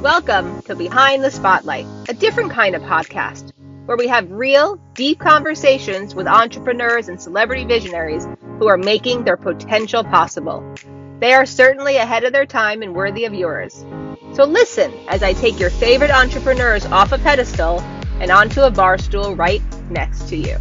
[0.00, 3.52] Welcome to Behind the Spotlight, a different kind of podcast
[3.84, 8.26] where we have real, deep conversations with entrepreneurs and celebrity visionaries
[8.58, 10.64] who are making their potential possible.
[11.18, 13.84] They are certainly ahead of their time and worthy of yours.
[14.32, 17.80] So listen as I take your favorite entrepreneurs off a pedestal
[18.20, 19.60] and onto a bar stool right
[19.90, 20.56] next to you.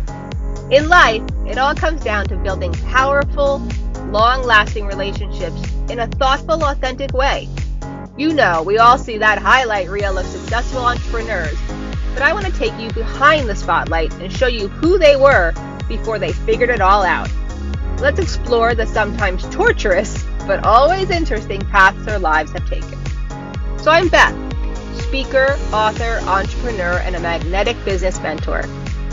[0.70, 3.60] In life, it all comes down to building powerful,
[4.08, 7.48] long lasting relationships in a thoughtful, authentic way.
[8.20, 11.58] You know, we all see that highlight reel of successful entrepreneurs,
[12.14, 15.54] but I want to take you behind the spotlight and show you who they were
[15.88, 17.32] before they figured it all out.
[18.02, 23.00] Let's explore the sometimes torturous, but always interesting paths their lives have taken.
[23.78, 24.36] So I'm Beth,
[25.02, 28.66] speaker, author, entrepreneur, and a magnetic business mentor.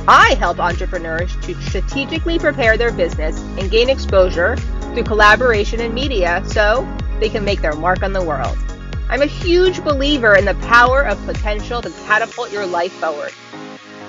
[0.09, 6.43] I help entrepreneurs to strategically prepare their business and gain exposure through collaboration and media
[6.45, 6.85] so
[7.21, 8.59] they can make their mark on the world.
[9.09, 13.33] I'm a huge believer in the power of potential to catapult your life forward.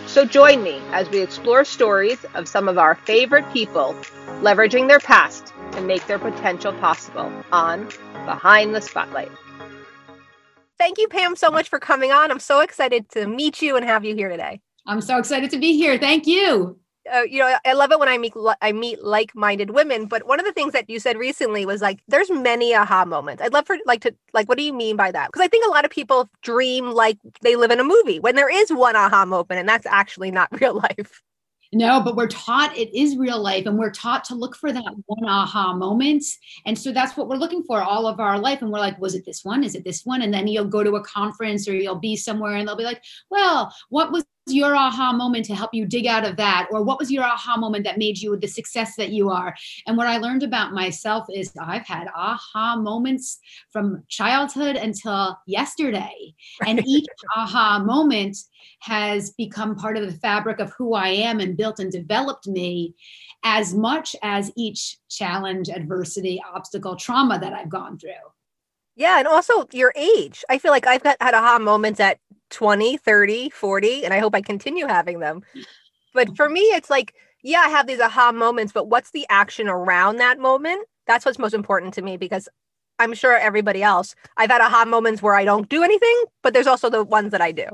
[0.07, 3.93] So join me as we explore stories of some of our favorite people
[4.41, 7.87] leveraging their past to make their potential possible on
[8.25, 9.31] Behind the Spotlight.
[10.79, 12.31] Thank you, Pam, so much for coming on.
[12.31, 14.61] I'm so excited to meet you and have you here today.
[14.87, 15.99] I'm so excited to be here.
[15.99, 16.79] Thank you.
[17.13, 20.05] Uh, you know, I love it when I meet I meet like-minded women.
[20.05, 23.41] But one of the things that you said recently was like, "There's many aha moments."
[23.41, 25.27] I'd love for like to like, what do you mean by that?
[25.27, 28.35] Because I think a lot of people dream like they live in a movie when
[28.35, 31.21] there is one aha moment, and that's actually not real life.
[31.73, 34.93] No, but we're taught it is real life and we're taught to look for that
[35.05, 36.23] one aha moment.
[36.65, 38.61] And so that's what we're looking for all of our life.
[38.61, 39.63] And we're like, was it this one?
[39.63, 40.21] Is it this one?
[40.21, 43.03] And then you'll go to a conference or you'll be somewhere and they'll be like,
[43.29, 46.67] well, what was your aha moment to help you dig out of that?
[46.71, 49.55] Or what was your aha moment that made you the success that you are?
[49.85, 53.39] And what I learned about myself is I've had aha moments
[53.71, 56.33] from childhood until yesterday.
[56.65, 58.37] And each aha moment
[58.81, 62.95] has become part of the fabric of who I am and built and developed me
[63.43, 68.11] as much as each challenge, adversity, obstacle, trauma that I've gone through.
[68.95, 70.43] Yeah, and also your age.
[70.49, 72.17] I feel like I've got had aha moments at
[72.49, 75.43] 20, 30, 40, and I hope I continue having them.
[76.13, 77.13] But for me, it's like,
[77.43, 80.87] yeah, I have these aha moments, but what's the action around that moment?
[81.05, 82.49] That's what's most important to me because
[82.99, 86.67] I'm sure everybody else, I've had aha moments where I don't do anything, but there's
[86.67, 87.67] also the ones that I do.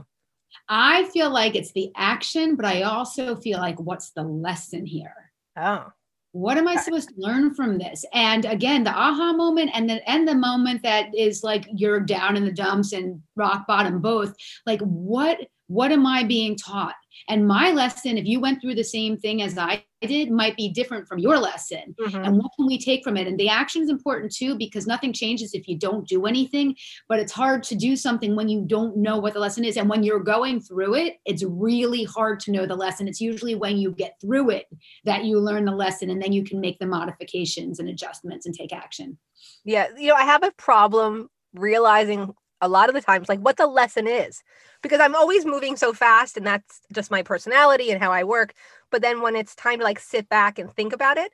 [0.68, 5.32] I feel like it's the action, but I also feel like what's the lesson here?
[5.58, 5.88] Oh.
[6.34, 8.04] What am I supposed to learn from this?
[8.12, 12.36] And again, the aha moment and the and the moment that is like you're down
[12.36, 14.36] in the dumps and rock bottom both.
[14.66, 15.38] Like what
[15.74, 16.96] what am I being taught?
[17.30, 20.70] And my lesson, if you went through the same thing as I did, might be
[20.70, 21.96] different from your lesson.
[22.00, 22.24] Mm-hmm.
[22.24, 23.28] And what can we take from it?
[23.28, 26.76] And the action is important too, because nothing changes if you don't do anything.
[27.08, 29.78] But it's hard to do something when you don't know what the lesson is.
[29.78, 33.08] And when you're going through it, it's really hard to know the lesson.
[33.08, 34.68] It's usually when you get through it
[35.06, 38.54] that you learn the lesson and then you can make the modifications and adjustments and
[38.54, 39.18] take action.
[39.64, 39.88] Yeah.
[39.98, 43.68] You know, I have a problem realizing a lot of the times like what the
[43.68, 44.42] lesson is
[44.82, 48.54] because i'm always moving so fast and that's just my personality and how i work
[48.90, 51.34] but then when it's time to like sit back and think about it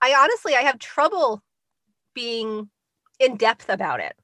[0.00, 1.42] i honestly i have trouble
[2.14, 2.70] being
[3.20, 4.16] in depth about it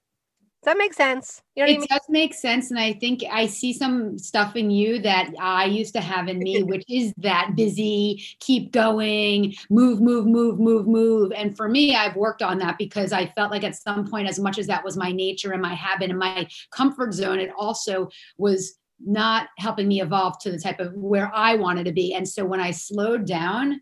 [0.62, 1.42] does that make sense?
[1.56, 1.86] You know it I mean?
[1.90, 2.70] does make sense.
[2.70, 6.38] And I think I see some stuff in you that I used to have in
[6.38, 11.32] me, which is that busy, keep going, move, move, move, move, move.
[11.32, 14.38] And for me, I've worked on that because I felt like at some point, as
[14.38, 18.08] much as that was my nature and my habit and my comfort zone, it also
[18.38, 22.14] was not helping me evolve to the type of where I wanted to be.
[22.14, 23.80] And so when I slowed down,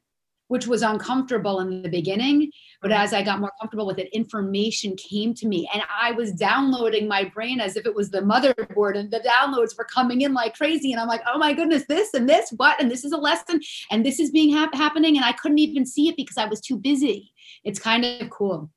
[0.51, 2.51] which was uncomfortable in the beginning.
[2.83, 6.33] But as I got more comfortable with it, information came to me and I was
[6.33, 10.35] downloading my brain as if it was the motherboard and the downloads were coming in
[10.35, 10.91] like crazy.
[10.91, 12.83] And I'm like, oh my goodness, this and this, what?
[12.83, 13.61] And this is a lesson
[13.93, 15.15] and this is being ha- happening.
[15.15, 17.33] And I couldn't even see it because I was too busy.
[17.63, 18.71] It's kind of cool.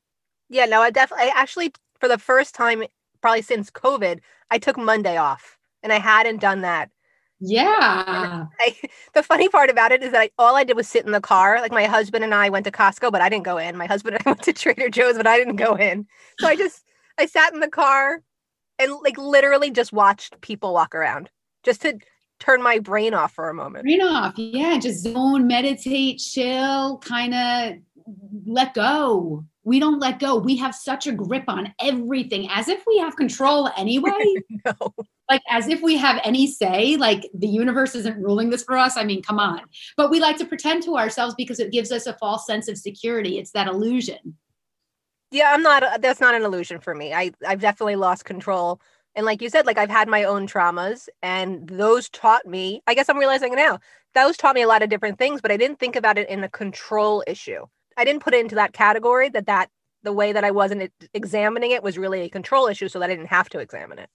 [0.50, 2.83] Yeah, no, I definitely, actually, for the first time,
[3.19, 4.19] probably since COVID,
[4.51, 6.92] I took Monday off and I hadn't done that
[7.45, 8.45] yeah.
[8.60, 8.75] I,
[9.13, 11.19] the funny part about it is that I, all I did was sit in the
[11.19, 11.60] car.
[11.60, 13.75] Like my husband and I went to Costco, but I didn't go in.
[13.75, 16.07] My husband and I went to Trader Joe's, but I didn't go in.
[16.40, 16.84] So I just
[17.18, 18.22] I sat in the car
[18.80, 21.30] and like literally just watched people walk around
[21.63, 22.00] just to
[22.40, 23.84] turn my brain off for a moment.
[23.84, 24.34] Brain off.
[24.38, 27.74] Yeah, just zone, meditate, chill, kind of
[28.46, 29.46] let go.
[29.66, 30.38] We don't let go.
[30.38, 34.12] We have such a grip on everything as if we have control anyway.
[34.66, 34.94] no
[35.30, 38.98] like as if we have any say like the universe isn't ruling this for us
[38.98, 39.62] i mean come on.
[39.98, 42.78] But we like to pretend to ourselves because it gives us a false sense of
[42.78, 43.40] security.
[43.40, 44.38] It's that illusion.
[45.31, 47.14] Yeah i'm not that's not an illusion for me.
[47.14, 48.81] I i've definitely lost control.
[49.16, 52.96] And like you said, like I've had my own traumas and those taught me, I
[52.96, 53.80] guess I'm realizing now,
[54.16, 56.44] those taught me a lot of different things, but I didn't think about it in
[56.44, 57.66] a control issue.
[57.96, 59.70] I didn't put it into that category that that
[60.02, 63.16] the way that I wasn't examining it was really a control issue so that I
[63.16, 64.10] didn't have to examine it.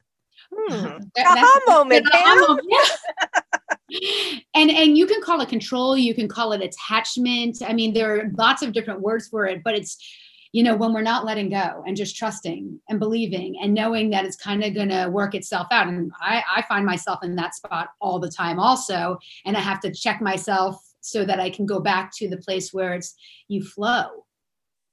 [0.54, 0.98] Hmm.
[1.18, 2.06] Aha moment.
[2.26, 2.62] moment.
[4.54, 7.58] and and you can call it control, you can call it attachment.
[7.66, 9.98] I mean, there are lots of different words for it, but it's
[10.52, 14.24] you know when we're not letting go and just trusting and believing and knowing that
[14.24, 17.54] it's kind of going to work itself out and I, I find myself in that
[17.54, 21.66] spot all the time also and i have to check myself so that i can
[21.66, 23.14] go back to the place where it's
[23.48, 24.24] you flow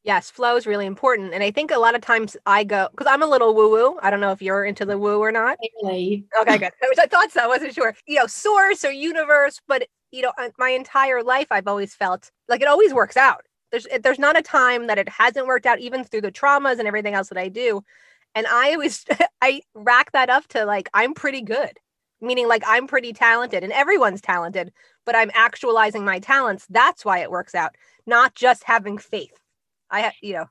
[0.06, 1.34] Yes, flow is really important.
[1.34, 3.98] And I think a lot of times I go, because I'm a little woo woo.
[4.04, 5.57] I don't know if you're into the woo or not.
[5.81, 6.28] Really?
[6.42, 6.72] Okay, good.
[7.00, 7.42] I thought so.
[7.44, 7.96] I wasn't sure.
[8.06, 12.62] You know, source or universe, but, you know, my entire life, I've always felt like
[12.62, 13.46] it always works out.
[13.72, 16.88] There's, there's not a time that it hasn't worked out, even through the traumas and
[16.88, 17.81] everything else that I do.
[18.36, 19.06] And I always,
[19.42, 21.80] I rack that up to like, I'm pretty good,
[22.22, 24.72] meaning like I'm pretty talented and everyone's talented,
[25.04, 26.68] but I'm actualizing my talents.
[26.69, 27.75] That's why it works out,
[28.06, 29.31] not just having faith
[29.90, 30.46] I, you know.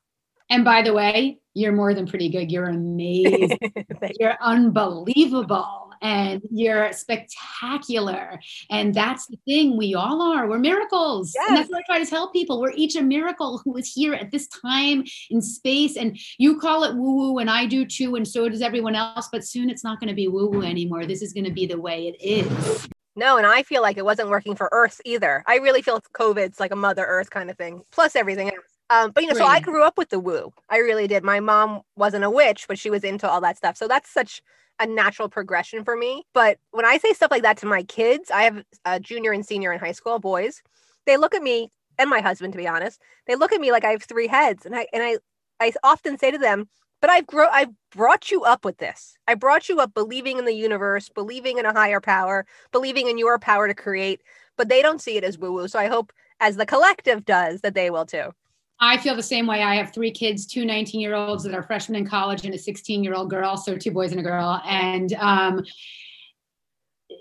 [0.50, 2.50] And by the way, you're more than pretty good.
[2.50, 3.58] You're amazing.
[4.20, 8.38] you're unbelievable and you're spectacular.
[8.70, 9.76] And that's the thing.
[9.76, 10.46] We all are.
[10.46, 11.32] We're miracles.
[11.34, 11.48] Yes.
[11.48, 12.60] And that's what I try to tell people.
[12.60, 15.96] We're each a miracle who is here at this time in space.
[15.96, 18.16] And you call it woo woo, and I do too.
[18.16, 19.28] And so does everyone else.
[19.32, 21.06] But soon it's not going to be woo woo anymore.
[21.06, 22.86] This is going to be the way it is.
[23.16, 25.44] No, and I feel like it wasn't working for Earth either.
[25.46, 28.73] I really feel COVID's like a Mother Earth kind of thing, plus everything else.
[28.90, 30.52] Um, but you know, so I grew up with the woo.
[30.68, 31.24] I really did.
[31.24, 33.76] My mom wasn't a witch, but she was into all that stuff.
[33.76, 34.42] So that's such
[34.78, 36.24] a natural progression for me.
[36.34, 39.44] But when I say stuff like that to my kids, I have a junior and
[39.44, 40.62] senior in high school boys.
[41.06, 43.84] They look at me and my husband, to be honest, they look at me like
[43.84, 45.18] I have three heads, and I and I
[45.60, 46.68] I often say to them,
[47.00, 49.16] "But I've grow I've brought you up with this.
[49.28, 53.18] I brought you up believing in the universe, believing in a higher power, believing in
[53.18, 54.22] your power to create."
[54.56, 55.68] But they don't see it as woo woo.
[55.68, 58.32] So I hope, as the collective does, that they will too.
[58.80, 59.62] I feel the same way.
[59.62, 62.58] I have three kids, two 19 year olds that are freshmen in college and a
[62.58, 63.56] 16 year old girl.
[63.56, 64.60] So two boys and a girl.
[64.66, 65.64] And um,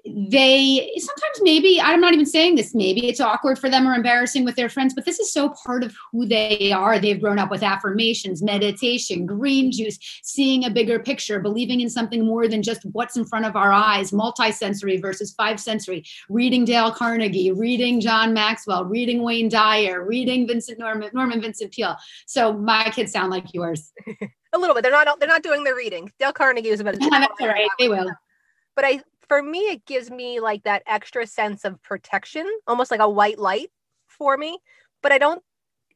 [0.05, 4.43] they sometimes maybe i'm not even saying this maybe it's awkward for them or embarrassing
[4.43, 6.99] with their friends but this is so part of who they are.
[6.99, 12.25] They've grown up with affirmations meditation green juice seeing a bigger picture believing in something
[12.25, 16.91] more than just what's in front of our eyes multisensory versus five sensory reading dale
[16.91, 21.95] carnegie reading john maxwell reading wayne dyer reading vincent norman norman vincent peale.
[22.25, 23.91] So my kids sound like yours.
[24.53, 24.83] A little bit.
[24.83, 26.11] They're not they're not doing their reading.
[26.19, 27.67] Dale carnegie was about yeah, that's all right.
[27.79, 28.11] They will.
[28.75, 32.99] but I for me, it gives me like that extra sense of protection, almost like
[32.99, 33.69] a white light
[34.07, 34.59] for me.
[35.01, 35.41] But I don't,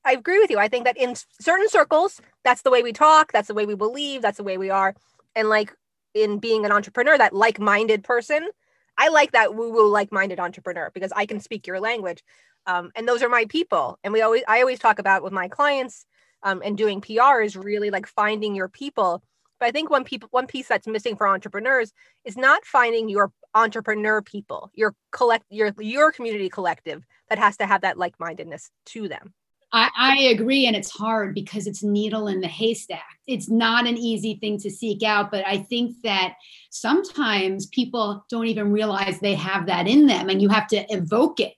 [0.06, 0.58] I agree with you.
[0.58, 3.76] I think that in certain circles, that's the way we talk, that's the way we
[3.76, 4.96] believe, that's the way we are.
[5.36, 5.74] And like
[6.14, 8.50] in being an entrepreneur, that like minded person,
[8.98, 12.24] I like that woo woo like minded entrepreneur because I can speak your language.
[12.66, 14.00] Um, and those are my people.
[14.04, 16.06] And we always, I always talk about with my clients
[16.44, 19.24] um, and doing PR is really like finding your people
[19.60, 21.94] but I think one people one piece that's missing for entrepreneurs
[22.26, 27.66] is not finding your entrepreneur people, your collect your your community collective that has to
[27.66, 29.34] have that like-mindedness to them.
[29.74, 33.20] I, I, agree, and it's hard because it's needle in the haystack.
[33.28, 36.36] It's not an easy thing to seek out, but I think that
[36.70, 41.42] sometimes people don't even realize they have that in them, and you have to evoke
[41.42, 41.54] it.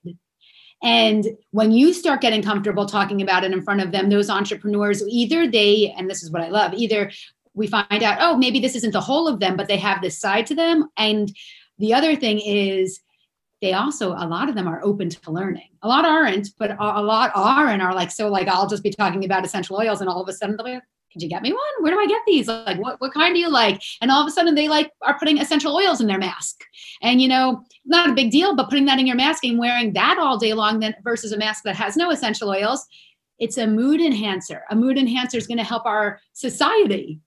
[0.82, 5.04] And when you start getting comfortable talking about it in front of them, those entrepreneurs,
[5.08, 7.12] either they, and this is what I love, either
[7.60, 10.18] we find out, oh, maybe this isn't the whole of them, but they have this
[10.18, 10.88] side to them.
[10.98, 11.32] And
[11.78, 13.02] the other thing is,
[13.62, 15.68] they also a lot of them are open to learning.
[15.84, 18.90] A lot aren't but a lot are and are like so like i'll just be
[18.90, 21.52] talking about essential oils and all of a sudden they're like could you get me
[21.52, 21.60] one?
[21.80, 22.48] Where do i get these?
[22.48, 23.82] Like what, what kind do you like?
[24.00, 26.62] And all of a sudden they like are putting essential oils in their mask.
[27.02, 29.92] And you know not a big deal but putting that in your mask and wearing
[29.94, 32.88] that all day long then versus a mask that has no essential oils
[33.40, 34.64] it's a mood enhancer.
[34.70, 37.22] A mood enhancer is going to help our society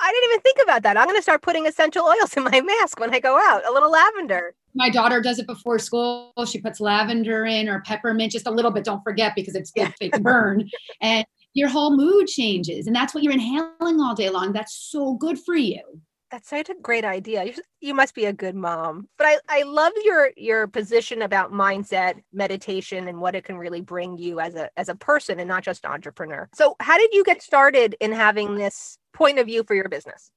[0.00, 0.96] I didn't even think about that.
[0.96, 3.66] I'm going to start putting essential oils in my mask when I go out.
[3.66, 4.54] A little lavender.
[4.74, 6.32] My daughter does it before school.
[6.46, 8.84] She puts lavender in or peppermint, just a little bit.
[8.84, 9.90] Don't forget because it's yeah.
[9.98, 10.68] they can burn,
[11.00, 12.86] and your whole mood changes.
[12.86, 14.52] And that's what you're inhaling all day long.
[14.52, 15.82] That's so good for you.
[16.30, 17.44] That's such a great idea.
[17.44, 19.08] You, you must be a good mom.
[19.16, 23.80] But I, I love your your position about mindset, meditation, and what it can really
[23.80, 26.48] bring you as a as a person and not just entrepreneur.
[26.54, 30.30] So, how did you get started in having this point of view for your business?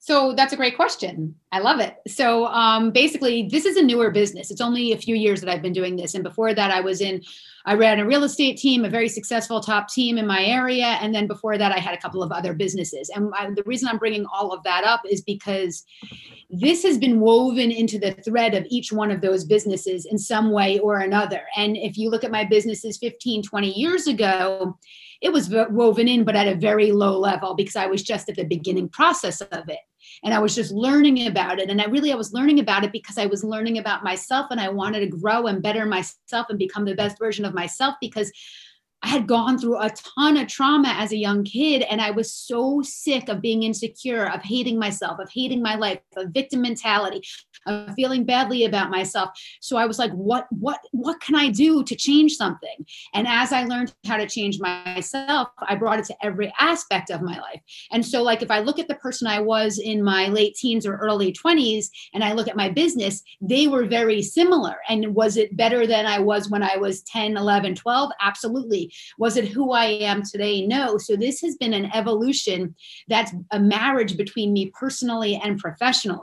[0.00, 1.34] So that's a great question.
[1.52, 1.96] I love it.
[2.06, 4.50] So um, basically, this is a newer business.
[4.50, 7.00] It's only a few years that I've been doing this, and before that, I was
[7.00, 7.22] in
[7.66, 10.98] I ran a real estate team, a very successful top team in my area.
[11.00, 13.10] And then before that, I had a couple of other businesses.
[13.10, 15.84] And I, the reason I'm bringing all of that up is because
[16.48, 20.52] this has been woven into the thread of each one of those businesses in some
[20.52, 21.42] way or another.
[21.56, 24.78] And if you look at my businesses 15, 20 years ago,
[25.22, 28.36] it was woven in, but at a very low level because I was just at
[28.36, 29.78] the beginning process of it
[30.22, 31.70] and I was just learning about it.
[31.70, 34.60] And I really I was learning about it because I was learning about myself and
[34.60, 38.30] I wanted to grow and better myself and become the best version of myself because
[39.06, 42.32] I had gone through a ton of trauma as a young kid, and I was
[42.32, 47.22] so sick of being insecure, of hating myself, of hating my life, of victim mentality,
[47.68, 49.30] of feeling badly about myself.
[49.60, 52.84] So I was like, what, what, what can I do to change something?
[53.14, 57.22] And as I learned how to change myself, I brought it to every aspect of
[57.22, 57.60] my life.
[57.92, 60.84] And so, like, if I look at the person I was in my late teens
[60.84, 64.78] or early 20s, and I look at my business, they were very similar.
[64.88, 68.10] And was it better than I was when I was 10, 11, 12?
[68.20, 70.66] Absolutely was it who I am today?
[70.66, 70.98] No.
[70.98, 72.74] So this has been an evolution
[73.08, 76.20] that's a marriage between me personally and professionally.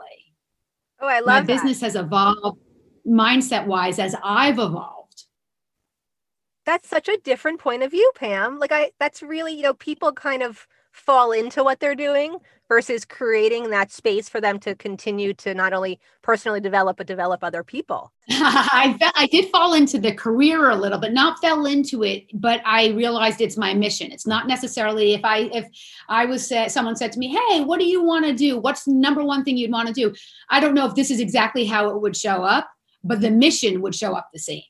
[1.00, 1.28] Oh, I love it.
[1.28, 2.60] my business has evolved
[3.08, 5.26] mindset wise as I've evolved.
[6.66, 8.58] That's such a different point of view, Pam.
[8.58, 12.38] Like I that's really, you know, people kind of fall into what they're doing
[12.70, 17.44] versus creating that space for them to continue to not only personally develop but develop
[17.44, 18.12] other people.
[18.30, 22.62] I, I did fall into the career a little but not fell into it but
[22.66, 24.12] i realized it's my mission.
[24.12, 25.68] It's not necessarily if i if
[26.08, 28.58] i was said someone said to me hey what do you want to do?
[28.58, 30.14] What's number one thing you'd want to do?
[30.50, 32.70] I don't know if this is exactly how it would show up
[33.04, 34.64] but the mission would show up the same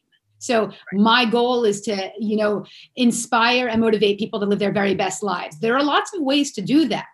[0.43, 2.65] so my goal is to, you know,
[2.97, 5.57] inspire and motivate people to live their very best lives.
[5.59, 7.05] There are lots of ways to do that.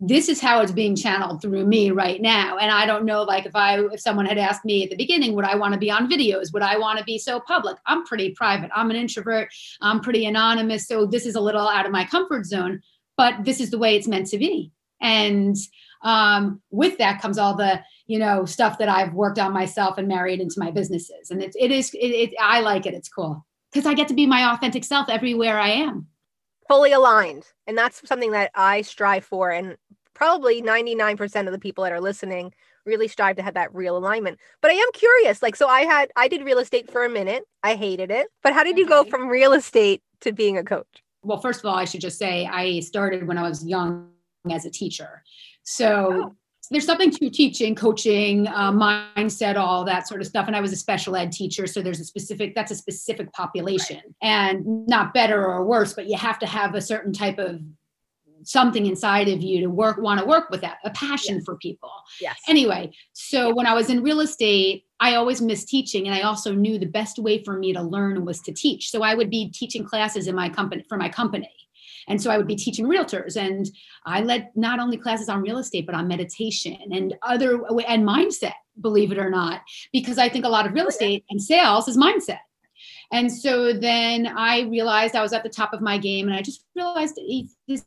[0.00, 2.56] This is how it's being channeled through me right now.
[2.56, 5.34] And I don't know, like if I if someone had asked me at the beginning,
[5.34, 6.50] would I want to be on videos?
[6.54, 7.76] Would I want to be so public?
[7.84, 8.70] I'm pretty private.
[8.74, 9.50] I'm an introvert.
[9.82, 10.86] I'm pretty anonymous.
[10.86, 12.80] So this is a little out of my comfort zone,
[13.18, 14.72] but this is the way it's meant to be.
[15.00, 15.56] And
[16.02, 20.08] um, with that comes all the you know stuff that I've worked on myself and
[20.08, 21.30] married into my businesses.
[21.30, 22.94] And it, it is it, it I like it.
[22.94, 26.08] It's cool because I get to be my authentic self everywhere I am.
[26.66, 29.76] Fully aligned, and that's something that I strive for, and
[30.14, 32.52] probably ninety nine percent of the people that are listening
[32.84, 34.38] really strive to have that real alignment.
[34.62, 37.44] But I am curious, like, so I had, I did real estate for a minute.
[37.62, 38.28] I hated it.
[38.42, 40.86] But how did you go from real estate to being a coach?
[41.22, 44.08] Well, first of all, I should just say I started when I was young
[44.50, 45.22] as a teacher.
[45.64, 46.36] So oh
[46.70, 50.46] there's something to teaching, coaching, uh, mindset, all that sort of stuff.
[50.46, 53.96] And I was a special ed teacher, so there's a specific that's a specific population,
[53.96, 54.28] right.
[54.28, 57.60] and not better or worse, but you have to have a certain type of
[58.44, 61.44] something inside of you to work want to work with that a passion yes.
[61.44, 66.06] for people yes anyway so when i was in real estate i always missed teaching
[66.06, 69.02] and i also knew the best way for me to learn was to teach so
[69.02, 71.50] i would be teaching classes in my company for my company
[72.08, 73.68] and so I would be teaching realtors and
[74.04, 78.54] I led not only classes on real estate, but on meditation and other and mindset,
[78.80, 79.60] believe it or not,
[79.92, 82.40] because I think a lot of real oh, estate and sales is mindset.
[83.12, 86.42] And so then I realized I was at the top of my game and I
[86.42, 87.18] just realized
[87.68, 87.84] this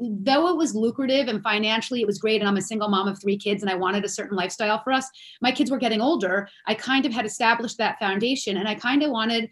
[0.00, 3.20] though it was lucrative and financially it was great and i'm a single mom of
[3.20, 5.06] three kids and i wanted a certain lifestyle for us
[5.42, 9.02] my kids were getting older i kind of had established that foundation and i kind
[9.02, 9.50] of wanted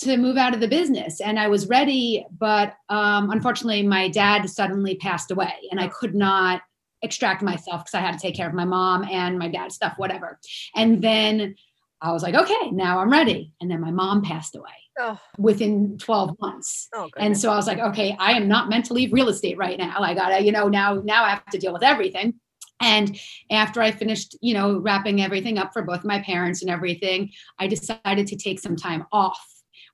[0.00, 4.48] to move out of the business and i was ready but um, unfortunately my dad
[4.48, 6.62] suddenly passed away and i could not
[7.02, 9.94] extract myself because i had to take care of my mom and my dad's stuff
[9.96, 10.38] whatever.
[10.74, 11.54] And then
[12.00, 13.52] i was like okay now i'm ready.
[13.60, 15.18] And then my mom passed away oh.
[15.38, 16.88] within 12 months.
[16.94, 19.58] Oh, and so i was like okay i am not meant to leave real estate
[19.58, 19.96] right now.
[19.98, 22.34] I gotta you know now now i have to deal with everything.
[22.80, 23.18] And
[23.50, 27.66] after I finished, you know, wrapping everything up for both my parents and everything, I
[27.66, 29.44] decided to take some time off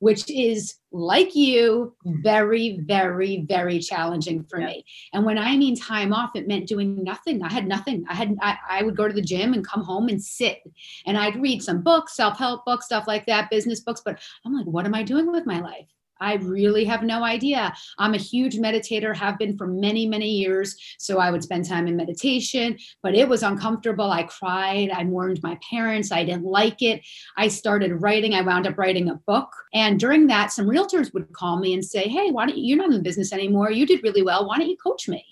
[0.01, 2.23] which is like you, mm.
[2.23, 4.85] very, very, very challenging for me.
[5.13, 7.43] And when I mean time off, it meant doing nothing.
[7.43, 8.05] I had nothing.
[8.09, 10.63] I had I, I would go to the gym and come home and sit
[11.07, 14.03] and I'd read some books, self-help books, stuff like that, business books.
[14.05, 15.89] But I'm like, what am I doing with my life?
[16.21, 17.75] I really have no idea.
[17.99, 20.77] I'm a huge meditator, have been for many, many years.
[20.99, 24.11] So I would spend time in meditation, but it was uncomfortable.
[24.11, 24.91] I cried.
[24.91, 26.13] I warned my parents.
[26.13, 27.05] I didn't like it.
[27.37, 28.35] I started writing.
[28.35, 29.51] I wound up writing a book.
[29.73, 32.79] And during that, some realtors would call me and say, Hey, why don't you, you're
[32.79, 33.71] not in the business anymore.
[33.71, 34.47] You did really well.
[34.47, 35.25] Why don't you coach me?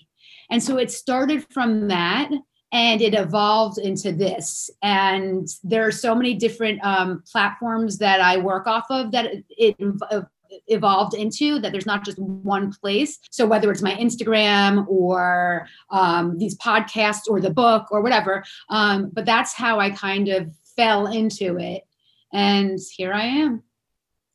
[0.49, 2.29] And so it started from that
[2.73, 8.35] and it evolved into this and there are so many different um, platforms that i
[8.37, 10.25] work off of that it, it
[10.67, 16.37] evolved into that there's not just one place so whether it's my instagram or um,
[16.37, 21.07] these podcasts or the book or whatever um, but that's how i kind of fell
[21.07, 21.83] into it
[22.31, 23.63] and here i am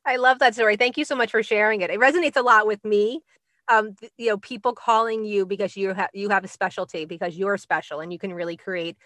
[0.09, 0.77] I love that story.
[0.77, 1.91] Thank you so much for sharing it.
[1.91, 3.21] It resonates a lot with me.
[3.71, 7.59] Um, you know, people calling you because you have you have a specialty because you're
[7.59, 8.97] special and you can really create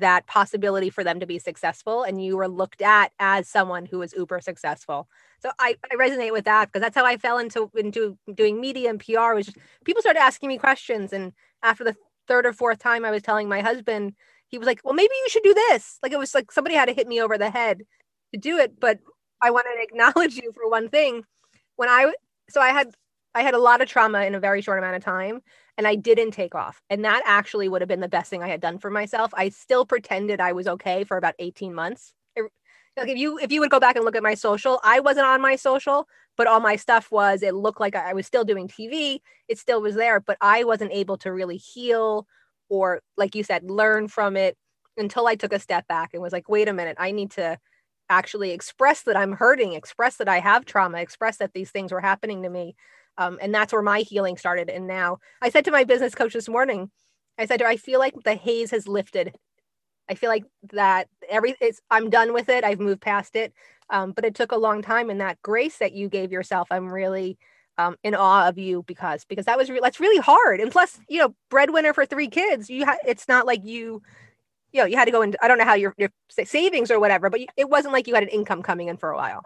[0.00, 3.98] that possibility for them to be successful and you were looked at as someone who
[3.98, 5.08] was uber successful
[5.40, 8.90] so i, I resonate with that because that's how i fell into into doing media
[8.90, 11.96] and pr was just, people started asking me questions and after the
[12.28, 14.14] third or fourth time i was telling my husband
[14.48, 16.86] he was like well maybe you should do this like it was like somebody had
[16.86, 17.82] to hit me over the head
[18.32, 18.98] to do it but
[19.42, 21.24] I want to acknowledge you for one thing.
[21.76, 22.12] When I
[22.48, 22.94] so I had
[23.36, 25.42] I had a lot of trauma in a very short amount of time
[25.76, 26.80] and I didn't take off.
[26.88, 29.32] And that actually would have been the best thing I had done for myself.
[29.36, 32.14] I still pretended I was okay for about 18 months.
[32.34, 32.50] It,
[32.96, 35.26] like if you if you would go back and look at my social, I wasn't
[35.26, 38.68] on my social, but all my stuff was it looked like I was still doing
[38.68, 39.20] TV.
[39.48, 42.26] It still was there, but I wasn't able to really heal
[42.70, 44.56] or like you said, learn from it
[44.96, 47.58] until I took a step back and was like, wait a minute, I need to
[48.08, 52.00] actually express that I'm hurting, express that I have trauma, express that these things were
[52.00, 52.76] happening to me.
[53.18, 54.68] Um, and that's where my healing started.
[54.68, 56.90] And now I said to my business coach this morning,
[57.38, 59.34] I said to her, I feel like the haze has lifted.
[60.08, 62.64] I feel like that every it's, I'm done with it.
[62.64, 63.52] I've moved past it.
[63.90, 65.10] Um, but it took a long time.
[65.10, 67.38] And that grace that you gave yourself, I'm really
[67.78, 70.60] um, in awe of you because because that was re- that's really hard.
[70.60, 74.02] And plus, you know, breadwinner for three kids, you it's not like you
[74.72, 77.00] you know, you had to go into, I don't know how your, your savings or
[77.00, 79.42] whatever, but it wasn't like you had an income coming in for a while.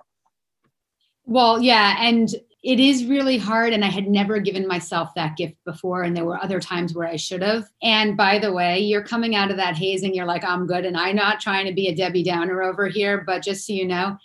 [1.24, 1.96] Well, yeah.
[2.00, 2.28] And
[2.62, 3.72] it is really hard.
[3.72, 6.02] And I had never given myself that gift before.
[6.02, 7.64] And there were other times where I should have.
[7.82, 10.84] And by the way, you're coming out of that haze and you're like, I'm good.
[10.84, 13.24] And I'm not trying to be a Debbie Downer over here.
[13.26, 14.18] But just so you know,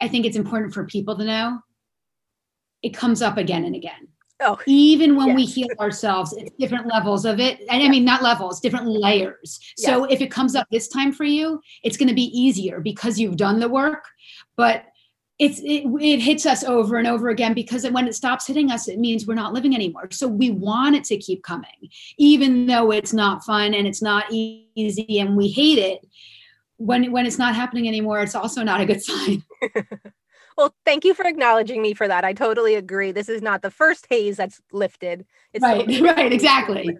[0.00, 1.58] I think it's important for people to know
[2.82, 4.08] it comes up again and again.
[4.40, 5.36] Oh, even when yes.
[5.36, 7.58] we heal ourselves, it's different levels of it.
[7.68, 9.58] And I mean, not levels, different layers.
[9.76, 13.18] So if it comes up this time for you, it's going to be easier because
[13.18, 14.04] you've done the work.
[14.56, 14.84] But
[15.38, 18.88] it's it, it hits us over and over again because when it stops hitting us,
[18.88, 20.08] it means we're not living anymore.
[20.10, 24.24] So we want it to keep coming, even though it's not fun and it's not
[24.30, 26.06] easy and we hate it.
[26.76, 29.44] When when it's not happening anymore, it's also not a good sign.
[30.58, 32.24] Well, thank you for acknowledging me for that.
[32.24, 33.12] I totally agree.
[33.12, 35.24] This is not the first haze that's lifted.
[35.52, 36.98] It's right, right, exactly.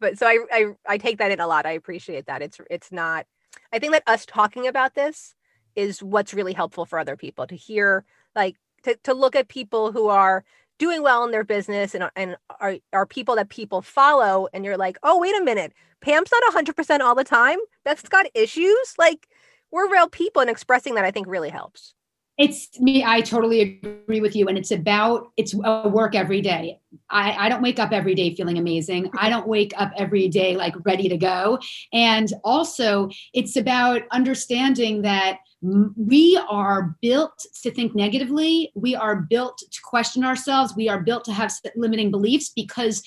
[0.00, 1.66] But so I, I I take that in a lot.
[1.66, 2.40] I appreciate that.
[2.40, 3.26] It's it's not.
[3.70, 5.34] I think that us talking about this
[5.76, 9.92] is what's really helpful for other people to hear, like to, to look at people
[9.92, 10.44] who are
[10.78, 14.76] doing well in their business and, and are, are people that people follow and you're
[14.76, 19.28] like oh wait a minute pam's not 100% all the time beth's got issues like
[19.70, 21.94] we're real people and expressing that i think really helps
[22.36, 23.04] it's me.
[23.04, 24.48] I totally agree with you.
[24.48, 26.80] And it's about, it's a work every day.
[27.08, 29.10] I, I don't wake up every day feeling amazing.
[29.16, 31.60] I don't wake up every day like ready to go.
[31.92, 38.70] And also, it's about understanding that we are built to think negatively.
[38.74, 40.74] We are built to question ourselves.
[40.76, 43.02] We are built to have limiting beliefs because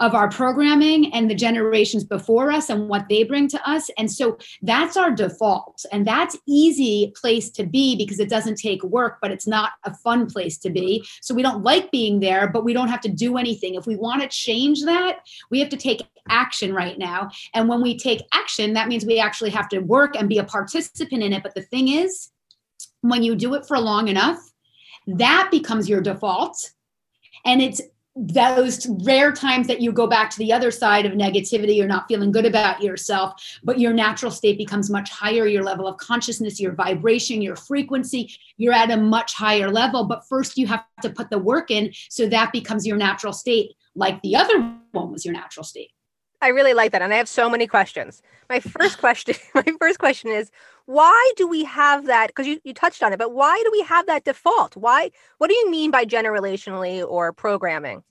[0.00, 4.10] of our programming and the generations before us and what they bring to us and
[4.10, 9.18] so that's our default and that's easy place to be because it doesn't take work
[9.20, 12.64] but it's not a fun place to be so we don't like being there but
[12.64, 15.18] we don't have to do anything if we want to change that
[15.50, 19.18] we have to take action right now and when we take action that means we
[19.18, 22.30] actually have to work and be a participant in it but the thing is
[23.00, 24.52] when you do it for long enough
[25.06, 26.72] that becomes your default
[27.44, 27.80] and it's
[28.18, 32.08] those rare times that you go back to the other side of negativity, you're not
[32.08, 35.46] feeling good about yourself, but your natural state becomes much higher.
[35.46, 40.04] Your level of consciousness, your vibration, your frequency, you're at a much higher level.
[40.04, 43.76] But first, you have to put the work in so that becomes your natural state,
[43.94, 44.58] like the other
[44.92, 45.90] one was your natural state.
[46.40, 47.02] I really like that.
[47.02, 48.22] And I have so many questions.
[48.48, 50.50] My first question, my first question is
[50.86, 52.28] why do we have that?
[52.28, 54.76] Because you, you touched on it, but why do we have that default?
[54.76, 58.02] Why, what do you mean by generationally or programming?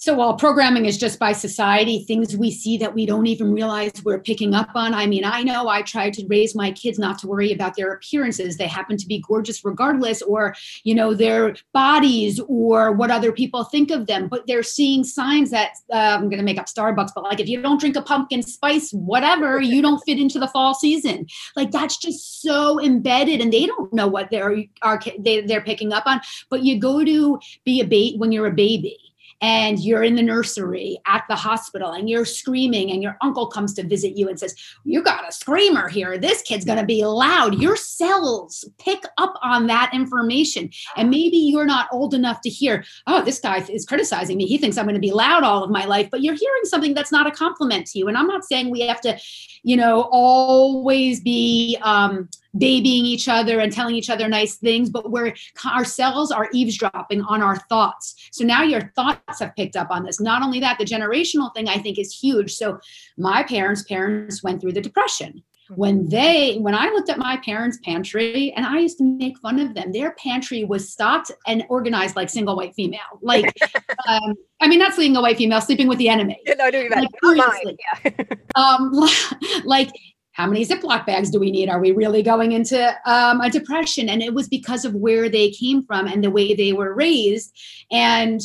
[0.00, 3.90] So while programming is just by society, things we see that we don't even realize
[4.04, 4.94] we're picking up on.
[4.94, 7.94] I mean, I know I try to raise my kids not to worry about their
[7.94, 8.56] appearances.
[8.56, 13.64] They happen to be gorgeous regardless, or, you know, their bodies or what other people
[13.64, 14.28] think of them.
[14.28, 17.48] But they're seeing signs that uh, I'm going to make up Starbucks, but like if
[17.48, 21.26] you don't drink a pumpkin spice, whatever, you don't fit into the fall season.
[21.56, 25.92] Like that's just so embedded and they don't know what they're, are, they, they're picking
[25.92, 26.20] up on.
[26.50, 28.96] But you go to be a bait when you're a baby
[29.40, 33.72] and you're in the nursery at the hospital and you're screaming and your uncle comes
[33.74, 36.18] to visit you and says you got a screamer here.
[36.18, 37.60] This kid's going to be loud.
[37.60, 40.70] Your cells pick up on that information.
[40.96, 44.46] And maybe you're not old enough to hear oh this guy is criticizing me.
[44.46, 46.94] He thinks i'm going to be loud all of my life but you're hearing something
[46.94, 48.08] that's not a compliment to you.
[48.08, 49.18] And i'm not saying we have to
[49.62, 55.10] you know always be um babying each other and telling each other nice things, but
[55.10, 55.34] where
[55.70, 58.14] our cells are eavesdropping on our thoughts.
[58.32, 60.20] So now your thoughts have picked up on this.
[60.20, 62.54] Not only that, the generational thing I think is huge.
[62.54, 62.78] So
[63.16, 65.42] my parents' parents went through the depression
[65.74, 69.58] when they when i looked at my parents pantry and i used to make fun
[69.58, 73.44] of them their pantry was stocked and organized like single white female like
[74.08, 77.08] um, i mean not single white female sleeping with the enemy no, I do like,
[77.22, 77.76] mine.
[78.04, 78.10] Yeah.
[78.54, 78.92] um,
[79.64, 79.90] like
[80.38, 81.68] how many Ziploc bags do we need?
[81.68, 84.08] Are we really going into um, a depression?
[84.08, 87.52] And it was because of where they came from and the way they were raised.
[87.90, 88.40] And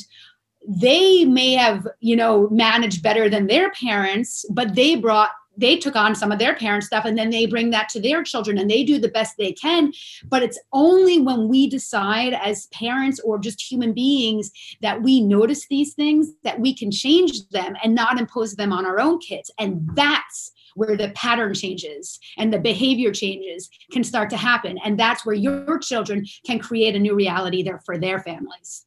[0.67, 5.95] they may have, you know, managed better than their parents, but they brought they took
[5.95, 8.71] on some of their parents stuff and then they bring that to their children and
[8.71, 9.93] they do the best they can
[10.27, 14.49] but it's only when we decide as parents or just human beings
[14.81, 18.83] that we notice these things that we can change them and not impose them on
[18.83, 24.29] our own kids and that's where the pattern changes and the behavior changes can start
[24.29, 24.77] to happen.
[24.83, 28.85] And that's where your children can create a new reality there for their families.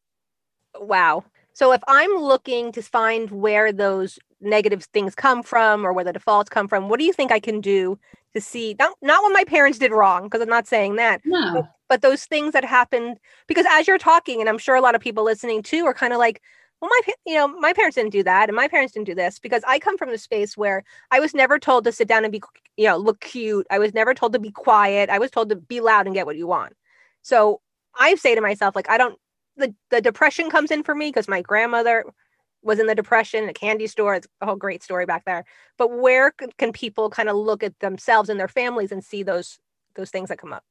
[0.79, 1.25] Wow.
[1.53, 6.13] So if i'm looking to find where those negative things come from or where the
[6.13, 7.99] defaults come from what do you think i can do
[8.35, 11.55] to see not, not what my parents did wrong because i'm not saying that no.
[11.55, 14.95] but, but, those things that happened because as you're talking and i'm sure a lot
[14.95, 16.43] of people listening too are kind of like
[16.81, 19.39] well my you know my parents didn't do that and my parents didn't do this
[19.39, 22.33] because i come from the space where i was never told to sit down and
[22.33, 22.41] be
[22.77, 25.57] you know look cute i was never told to be quiet i was told to
[25.57, 26.75] be loud and get what you want
[27.23, 27.61] so
[27.99, 29.19] i say to myself like i don't
[29.57, 32.05] the, the depression comes in for me because my grandmother
[32.63, 34.17] was in the depression, a candy store.
[34.17, 35.45] It's a whole great story back there.
[35.79, 39.59] But where can people kind of look at themselves and their families and see those
[39.95, 40.65] those things that come up?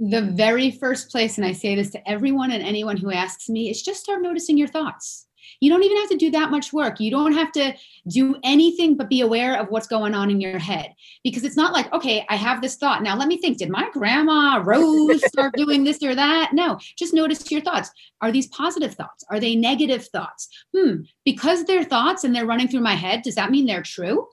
[0.00, 3.70] The very first place, and I say this to everyone and anyone who asks me,
[3.70, 5.26] is just start noticing your thoughts.
[5.60, 7.00] You don't even have to do that much work.
[7.00, 7.74] You don't have to
[8.08, 11.72] do anything but be aware of what's going on in your head because it's not
[11.72, 13.02] like, okay, I have this thought.
[13.02, 16.50] Now let me think, did my grandma Rose start doing this or that?
[16.52, 17.90] No, just notice your thoughts.
[18.20, 19.24] Are these positive thoughts?
[19.30, 20.48] Are they negative thoughts?
[20.76, 24.26] Hmm, because they're thoughts and they're running through my head, does that mean they're true?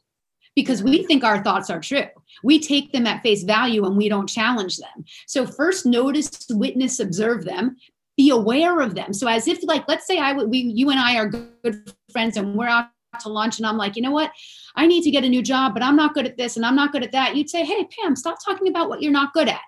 [0.56, 2.08] Because we think our thoughts are true.
[2.44, 5.06] We take them at face value and we don't challenge them.
[5.28, 7.78] So, first, notice, witness, observe them
[8.18, 9.14] be aware of them.
[9.14, 12.38] So as if like, let's say I would, we, you and I are good friends
[12.38, 12.90] and we're out
[13.22, 14.32] to lunch and I'm like, you know what?
[14.76, 16.76] I need to get a new job, but I'm not good at this and I'm
[16.76, 17.36] not good at that.
[17.36, 19.62] You'd say, Hey, Pam, stop talking about what you're not good at.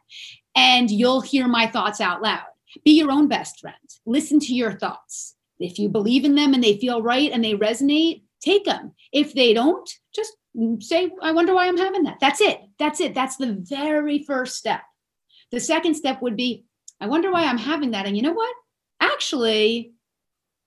[0.55, 2.45] And you'll hear my thoughts out loud.
[2.85, 3.75] Be your own best friend.
[4.05, 5.35] Listen to your thoughts.
[5.59, 8.93] If you believe in them and they feel right and they resonate, take them.
[9.11, 10.33] If they don't, just
[10.79, 12.17] say, I wonder why I'm having that.
[12.19, 12.61] That's it.
[12.79, 13.13] That's it.
[13.13, 14.81] That's the very first step.
[15.51, 16.65] The second step would be,
[16.99, 18.05] I wonder why I'm having that.
[18.05, 18.55] And you know what?
[18.99, 19.93] Actually,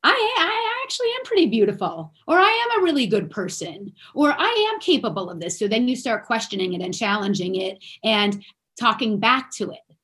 [0.03, 4.70] I, I actually am pretty beautiful, or I am a really good person, or I
[4.72, 5.59] am capable of this.
[5.59, 8.44] So then you start questioning it and challenging it and
[8.79, 9.96] talking back to it.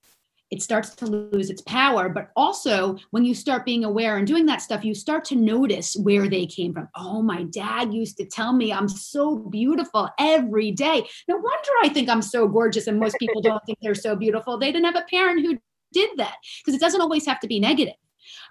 [0.52, 2.08] It starts to lose its power.
[2.08, 5.96] But also, when you start being aware and doing that stuff, you start to notice
[5.96, 6.88] where they came from.
[6.94, 11.04] Oh, my dad used to tell me I'm so beautiful every day.
[11.26, 14.58] No wonder I think I'm so gorgeous, and most people don't think they're so beautiful.
[14.58, 15.58] They didn't have a parent who
[15.92, 17.94] did that because it doesn't always have to be negative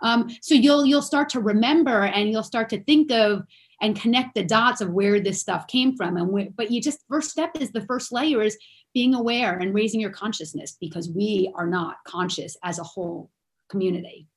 [0.02, 3.44] um, so you'll you'll start to remember and you'll start to think of
[3.82, 7.04] and connect the dots of where this stuff came from and where, but you just
[7.10, 8.58] first step is the first layer is
[8.94, 13.30] being aware and raising your consciousness because we are not conscious as a whole
[13.70, 14.28] community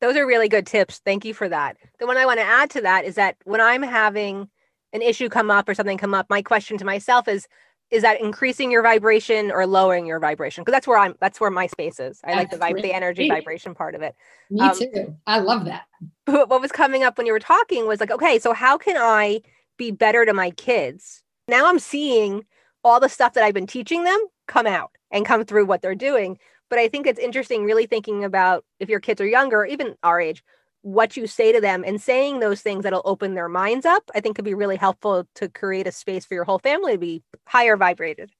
[0.00, 2.70] those are really good tips thank you for that the one i want to add
[2.70, 4.48] to that is that when i'm having
[4.92, 7.46] an issue come up or something come up my question to myself is
[7.90, 10.62] is that increasing your vibration or lowering your vibration?
[10.62, 11.14] Because that's where I'm.
[11.20, 12.20] That's where my space is.
[12.24, 14.16] I that's like the vibe, the energy vibration part of it.
[14.50, 15.16] Me um, too.
[15.26, 15.84] I love that.
[16.24, 18.96] But What was coming up when you were talking was like, okay, so how can
[18.96, 19.40] I
[19.76, 21.22] be better to my kids?
[21.46, 22.44] Now I'm seeing
[22.86, 25.96] all the stuff that I've been teaching them come out and come through what they're
[25.96, 26.38] doing.
[26.70, 30.20] But I think it's interesting, really thinking about if your kids are younger, even our
[30.20, 30.44] age,
[30.82, 34.20] what you say to them and saying those things that'll open their minds up, I
[34.20, 37.22] think could be really helpful to create a space for your whole family to be
[37.44, 38.30] higher vibrated.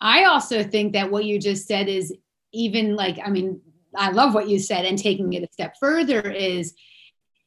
[0.00, 2.14] I also think that what you just said is
[2.52, 3.60] even like, I mean,
[3.96, 6.74] I love what you said, and taking it a step further is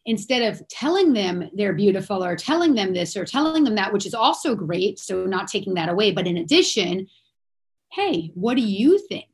[0.07, 4.07] instead of telling them they're beautiful or telling them this or telling them that, which
[4.07, 4.97] is also great.
[4.97, 6.11] So, not taking that away.
[6.11, 7.07] But in addition,
[7.91, 9.29] hey, what do you think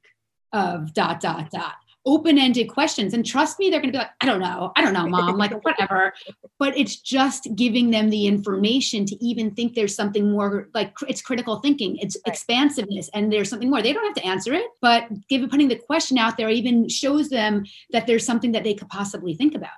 [0.52, 1.76] of dot, dot, dot?
[2.06, 4.94] open-ended questions and trust me they're going to be like i don't know i don't
[4.94, 6.14] know mom like whatever
[6.60, 11.22] but it's just giving them the information to even think there's something more like it's
[11.22, 12.34] critical thinking it's right.
[12.34, 15.78] expansiveness and there's something more they don't have to answer it but giving putting the
[15.78, 19.72] question out there even shows them that there's something that they could possibly think about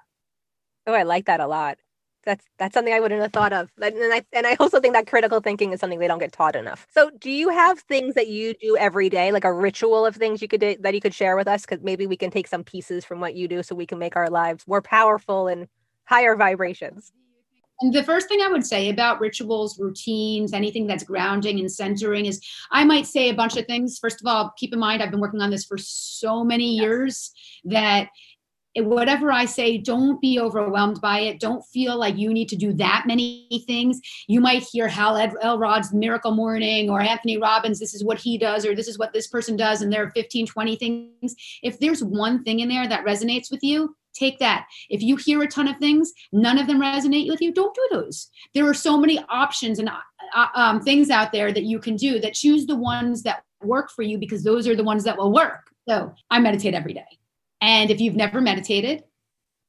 [0.88, 1.78] oh i like that a lot
[2.26, 3.72] that's that's something I wouldn't have thought of.
[3.82, 6.56] And I and I also think that critical thinking is something they don't get taught
[6.56, 6.88] enough.
[6.92, 10.42] So, do you have things that you do every day, like a ritual of things
[10.42, 11.62] you could do, that you could share with us?
[11.62, 14.16] Because maybe we can take some pieces from what you do, so we can make
[14.16, 15.68] our lives more powerful and
[16.06, 17.14] higher vibrations.
[17.82, 22.26] And the first thing I would say about rituals, routines, anything that's grounding and centering
[22.26, 24.00] is I might say a bunch of things.
[24.00, 27.32] First of all, keep in mind, I've been working on this for so many years
[27.66, 28.08] that
[28.84, 31.40] whatever I say, don't be overwhelmed by it.
[31.40, 34.02] Don't feel like you need to do that many things.
[34.28, 38.66] You might hear Hal Elrod's Miracle Morning or Anthony Robbins, this is what he does,
[38.66, 41.36] or this is what this person does, and there are 15, 20 things.
[41.64, 44.66] If there's one thing in there that resonates with you, take that.
[44.90, 47.88] If you hear a ton of things, none of them resonate with you, don't do
[47.92, 48.30] those.
[48.54, 52.20] There are so many options and uh, um, things out there that you can do
[52.20, 55.32] that choose the ones that work for you because those are the ones that will
[55.32, 55.72] work.
[55.88, 57.06] So I meditate every day.
[57.62, 59.04] And if you've never meditated,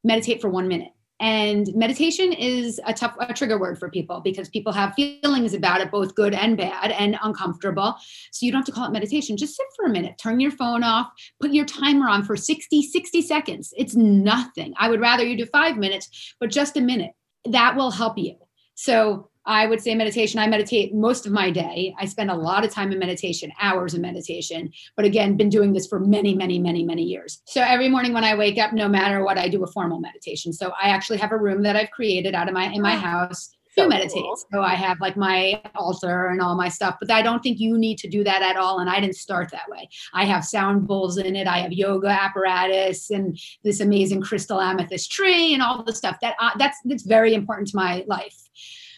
[0.05, 0.93] meditate for one minute.
[1.19, 5.81] And meditation is a tough a trigger word for people because people have feelings about
[5.81, 7.97] it, both good and bad and uncomfortable.
[8.33, 9.39] So you don't have to call it meditation.
[9.39, 11.09] Just sit for a minute, turn your phone off,
[11.41, 13.73] put your timer on for 60, 60 seconds.
[13.79, 14.75] It's nothing.
[14.79, 17.13] I would rather you do five minutes, but just a minute.
[17.47, 18.37] That will help you.
[18.75, 20.41] So I would say meditation.
[20.41, 21.95] I meditate most of my day.
[21.99, 24.73] I spend a lot of time in meditation, hours in meditation.
[24.97, 27.43] But again, been doing this for many, many, many, many years.
[27.47, 30.53] So every morning when I wake up, no matter what, I do a formal meditation.
[30.53, 33.51] So I actually have a room that I've created out of my in my house
[33.77, 34.23] to so meditate.
[34.23, 34.39] Cool.
[34.53, 37.79] So I have like my altar and all my stuff, but I don't think you
[37.79, 38.79] need to do that at all.
[38.79, 39.89] And I didn't start that way.
[40.13, 41.47] I have sound bowls in it.
[41.47, 46.35] I have yoga apparatus and this amazing crystal amethyst tree and all the stuff that
[46.41, 48.46] uh, that's that's very important to my life.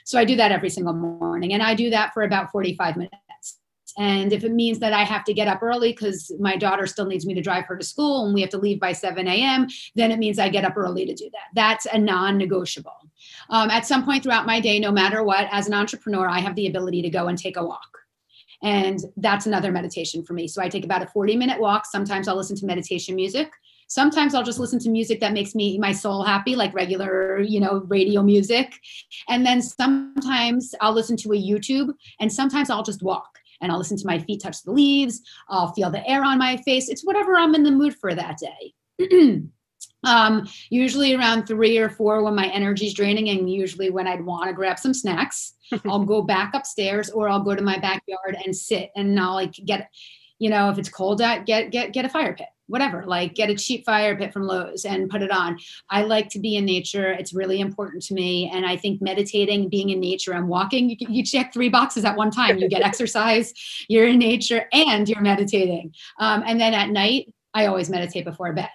[0.08, 3.58] So I do that every single morning and I do that for about 45 minutes.
[3.98, 7.04] And if it means that I have to get up early because my daughter still
[7.04, 9.66] needs me to drive her to school and we have to leave by 7 a.m.,
[9.96, 11.48] then it means I get up early to do that.
[11.54, 12.96] That's a non negotiable.
[13.50, 16.54] Um, at some point throughout my day, no matter what, as an entrepreneur, I have
[16.54, 17.98] the ability to go and take a walk.
[18.62, 20.48] And that's another meditation for me.
[20.48, 21.84] So I take about a 40 minute walk.
[21.84, 23.50] Sometimes I'll listen to meditation music.
[23.88, 27.58] Sometimes I'll just listen to music that makes me my soul happy, like regular, you
[27.58, 28.74] know, radio music.
[29.28, 33.78] And then sometimes I'll listen to a YouTube and sometimes I'll just walk and I'll
[33.78, 35.22] listen to my feet touch the leaves.
[35.48, 36.88] I'll feel the air on my face.
[36.88, 38.74] It's whatever I'm in the mood for that day.
[40.04, 44.48] um, usually around three or four when my energy's draining, and usually when I'd want
[44.48, 45.54] to grab some snacks,
[45.86, 49.52] I'll go back upstairs or I'll go to my backyard and sit and I'll like
[49.52, 49.90] get,
[50.38, 53.50] you know, if it's cold out, get get get a fire pit whatever, like get
[53.50, 55.58] a cheap fire pit from Lowe's and put it on.
[55.90, 57.10] I like to be in nature.
[57.10, 58.50] It's really important to me.
[58.52, 62.16] And I think meditating, being in nature and walking, you, you check three boxes at
[62.16, 62.58] one time.
[62.58, 63.52] You get exercise,
[63.88, 65.94] you're in nature, and you're meditating.
[66.20, 68.68] Um, and then at night, I always meditate before bed.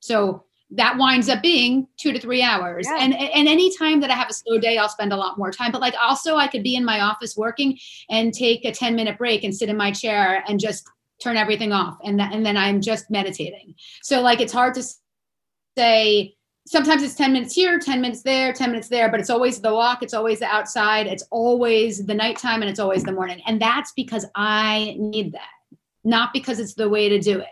[0.00, 2.86] So that winds up being two to three hours.
[2.88, 2.98] Yeah.
[3.00, 5.50] And and any time that I have a slow day, I'll spend a lot more
[5.50, 5.72] time.
[5.72, 7.78] But like also I could be in my office working
[8.08, 10.88] and take a 10 minute break and sit in my chair and just
[11.20, 11.98] turn everything off.
[12.04, 13.74] And that, and then i'm just meditating.
[14.02, 14.82] So like it's hard to
[15.76, 16.34] say
[16.66, 19.72] sometimes it's 10 minutes here 10 minutes there 10 minutes there but it's always the
[19.72, 23.40] walk it's always the outside it's always the nighttime and it's always the morning.
[23.46, 25.48] And that's because i need that
[26.04, 27.48] not because it's the way to do it.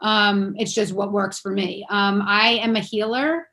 [0.00, 1.86] Um, it's just what works for me.
[1.90, 3.46] Um, i am a healer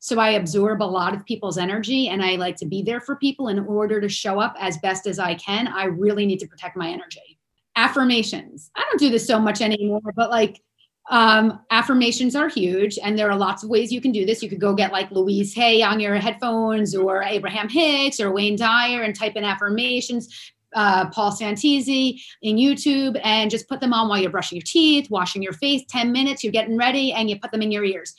[0.00, 3.16] so i absorb a lot of people's energy and i like to be there for
[3.16, 5.68] people in order to show up as best as i can.
[5.68, 7.33] I really need to protect my energy
[7.76, 8.70] affirmations.
[8.76, 10.60] I don't do this so much anymore, but like
[11.10, 14.42] um, affirmations are huge and there are lots of ways you can do this.
[14.42, 18.56] You could go get like Louise Hay on your headphones or Abraham Hicks or Wayne
[18.56, 20.52] Dyer and type in affirmations.
[20.74, 25.08] Uh, Paul Santisi in YouTube and just put them on while you're brushing your teeth,
[25.08, 28.12] washing your face, 10 minutes, you're getting ready, and you put them in your ears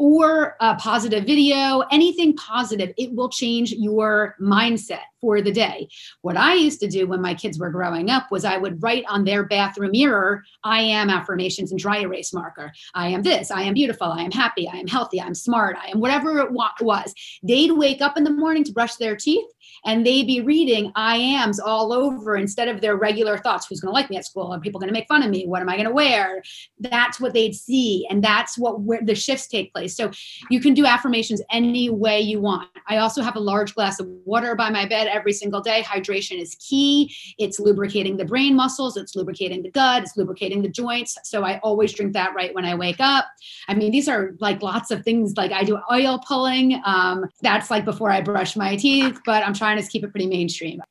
[0.00, 5.88] or a positive video, anything positive, it will change your mindset for the day.
[6.22, 9.04] What I used to do when my kids were growing up was I would write
[9.08, 12.72] on their bathroom mirror, I am affirmations and dry erase marker.
[12.94, 15.90] I am this, I am beautiful, I am happy, I am healthy, I'm smart, I
[15.90, 17.14] am whatever it was.
[17.42, 19.46] They'd wake up in the morning to brush their teeth
[19.84, 23.66] and they'd be reading I ams all over instead of their regular thoughts.
[23.66, 24.52] Who's going to like me at school?
[24.52, 25.46] Are people going to make fun of me?
[25.46, 26.42] What am I going to wear?
[26.78, 28.06] That's what they'd see.
[28.10, 29.96] And that's what where the shifts take place.
[29.96, 30.10] So
[30.50, 32.68] you can do affirmations any way you want.
[32.88, 35.82] I also have a large glass of water by my bed every single day.
[35.82, 37.14] Hydration is key.
[37.38, 41.18] It's lubricating the brain muscles, it's lubricating the gut, it's lubricating the joints.
[41.24, 43.26] So I always drink that right when I wake up.
[43.68, 45.36] I mean, these are like lots of things.
[45.36, 46.80] Like I do oil pulling.
[46.84, 50.26] Um, that's like before I brush my teeth, but I'm trying to keep it pretty
[50.26, 50.82] mainstream.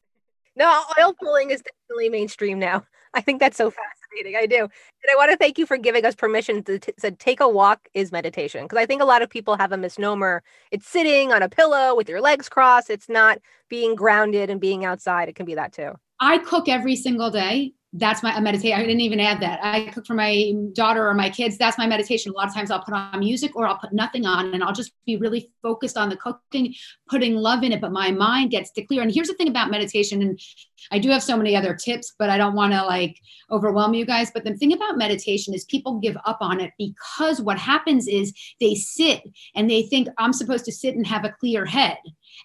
[0.55, 2.83] No, oil pulling is definitely mainstream now.
[3.13, 3.98] I think that's so fascinating
[4.35, 4.57] I do.
[4.57, 7.47] And I want to thank you for giving us permission to t- to take a
[7.47, 8.63] walk is meditation.
[8.63, 10.43] Because I think a lot of people have a misnomer.
[10.71, 12.89] It's sitting on a pillow with your legs crossed.
[12.89, 15.29] It's not being grounded and being outside.
[15.29, 15.93] It can be that too.
[16.19, 18.77] I cook every single day that's my meditation.
[18.77, 19.59] I didn't even add that.
[19.63, 21.57] I cook for my daughter or my kids.
[21.57, 22.31] That's my meditation.
[22.31, 24.73] A lot of times I'll put on music or I'll put nothing on and I'll
[24.73, 26.75] just be really focused on the cooking,
[27.09, 27.81] putting love in it.
[27.81, 29.01] But my mind gets to clear.
[29.01, 30.21] And here's the thing about meditation.
[30.21, 30.39] And
[30.91, 33.17] I do have so many other tips, but I don't want to like
[33.49, 34.29] overwhelm you guys.
[34.31, 38.33] But the thing about meditation is people give up on it because what happens is
[38.59, 39.23] they sit
[39.55, 41.97] and they think I'm supposed to sit and have a clear head.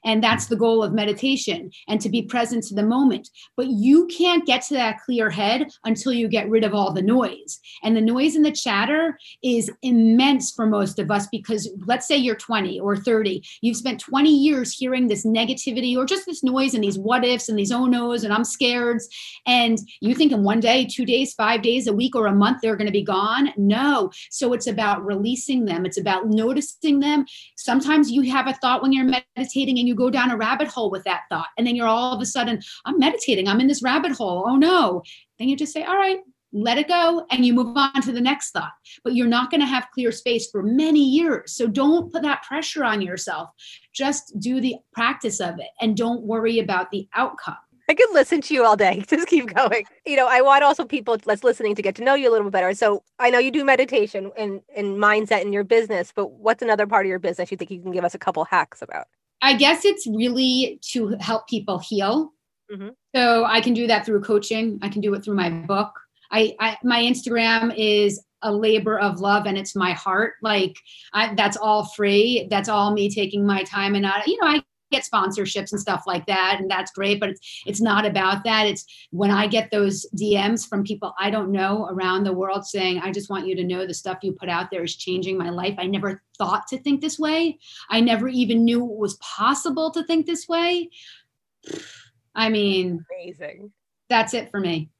[0.05, 3.31] And that's the goal of meditation and to be present to the moment.
[3.57, 7.03] But you can't get to that clear head until you get rid of all the
[7.03, 7.61] noise.
[7.83, 12.17] And the noise and the chatter is immense for most of us because let's say
[12.17, 16.75] you're 20 or 30, you've spent 20 years hearing this negativity or just this noise
[16.75, 19.01] and these what ifs and these oh no's and I'm scared.
[19.47, 22.61] And you think in one day, two days, five days, a week, or a month,
[22.61, 23.53] they're going to be gone.
[23.57, 24.11] No.
[24.31, 27.27] So it's about releasing them, it's about noticing them.
[27.57, 30.91] Sometimes you have a thought when you're meditating and you go down a rabbit hole
[30.91, 31.49] with that thought.
[31.57, 34.45] And then you're all of a sudden, I'm meditating, I'm in this rabbit hole.
[34.47, 35.03] Oh no.
[35.39, 36.19] Then you just say, all right,
[36.55, 38.73] let it go and you move on to the next thought.
[39.03, 41.57] But you're not going to have clear space for many years.
[41.57, 43.51] So don't put that pressure on yourself.
[43.93, 47.57] Just do the practice of it and don't worry about the outcome.
[47.89, 49.05] I could listen to you all day.
[49.09, 49.85] Just keep going.
[50.07, 52.47] You know, I want also people that's listening to get to know you a little
[52.47, 52.75] bit better.
[52.75, 56.87] So I know you do meditation and, and mindset in your business, but what's another
[56.87, 59.07] part of your business you think you can give us a couple hacks about?
[59.45, 62.33] I guess it's really to help people heal.
[62.73, 62.89] Mm-hmm.
[63.15, 64.79] So I can do that through coaching.
[64.81, 65.93] I can do it through my book.
[66.33, 70.35] I, I my Instagram is a labor of love and it's my heart.
[70.41, 70.77] Like
[71.13, 72.49] I, that's all free.
[72.51, 76.05] That's all me taking my time and not, you know, I get sponsorships and stuff
[76.07, 78.67] like that and that's great but it's it's not about that.
[78.67, 82.99] It's when i get those dms from people i don't know around the world saying
[83.01, 85.51] i just want you to know the stuff you put out there is changing my
[85.51, 85.75] life.
[85.79, 87.59] I never thought to think this way.
[87.91, 90.91] I never even knew it was possible to think this way.
[92.35, 93.73] I mean amazing.
[94.09, 94.91] that's it for me.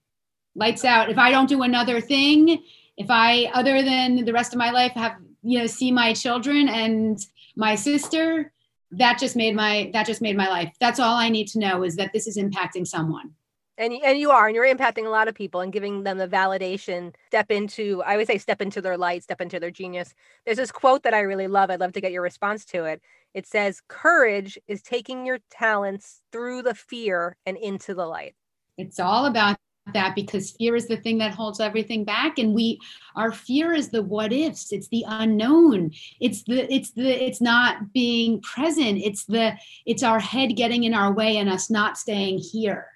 [0.55, 1.11] Lights out.
[1.11, 2.63] If i don't do another thing
[2.97, 6.69] if i other than the rest of my life have you know see my children
[6.69, 7.19] and
[7.57, 8.53] my sister
[8.99, 10.73] that just made my that just made my life.
[10.81, 13.33] That's all i need to know is that this is impacting someone.
[13.77, 16.29] And and you are and you're impacting a lot of people and giving them the
[16.29, 17.15] validation.
[17.29, 20.15] Step into i would say step into their light step into their genius.
[20.45, 21.71] There's this quote that i really love.
[21.71, 23.03] I'd love to get your response to it.
[23.35, 28.35] It says courage is taking your talents through the fear and into the light.
[28.79, 29.57] It's all about
[29.93, 32.39] that because fear is the thing that holds everything back.
[32.39, 32.81] And we
[33.17, 34.73] our fear is the what ifs.
[34.73, 35.93] It's the unknown.
[36.21, 38.99] It's the it's the it's not being present.
[38.99, 42.89] It's the it's our head getting in our way and us not staying here.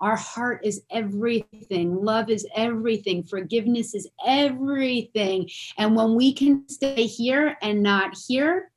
[0.00, 2.04] Our heart is everything.
[2.04, 3.22] Love is everything.
[3.22, 5.48] Forgiveness is everything.
[5.78, 8.70] And when we can stay here and not here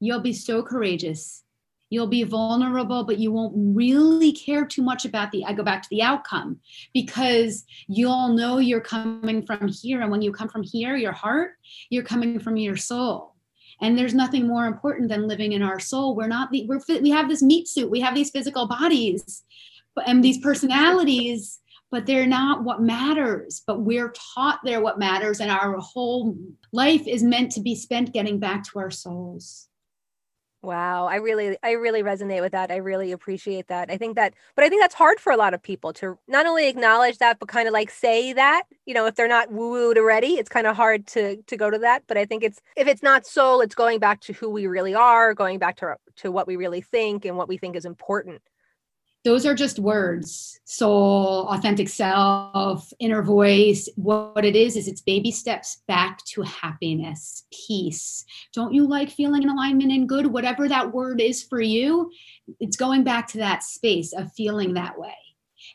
[0.00, 1.44] you'll be so courageous
[1.90, 5.82] You'll be vulnerable, but you won't really care too much about the, I go back
[5.82, 6.60] to the outcome
[6.94, 10.00] because you'll know you're coming from here.
[10.00, 11.52] And when you come from here, your heart,
[11.90, 13.34] you're coming from your soul.
[13.82, 16.14] And there's nothing more important than living in our soul.
[16.14, 19.42] We're not the, we're, we have this meat suit, we have these physical bodies
[20.06, 23.62] and these personalities but they're not what matters.
[23.66, 26.36] But we're taught they're what matters, and our whole
[26.72, 29.68] life is meant to be spent getting back to our souls.
[30.62, 32.70] Wow, I really I really resonate with that.
[32.70, 33.90] I really appreciate that.
[33.90, 36.44] I think that but I think that's hard for a lot of people to not
[36.44, 39.96] only acknowledge that but kind of like say that, you know, if they're not woo-wooed
[39.96, 42.86] already, it's kind of hard to to go to that, but I think it's if
[42.86, 46.30] it's not soul, it's going back to who we really are, going back to to
[46.30, 48.42] what we really think and what we think is important
[49.24, 50.58] those are just words.
[50.64, 53.88] Soul authentic self inner voice.
[53.96, 58.24] What it is is it's baby steps back to happiness peace.
[58.54, 60.26] Don't you like feeling in alignment and good?
[60.26, 62.10] Whatever that word is for you
[62.58, 65.14] it's going back to that space of feeling that way.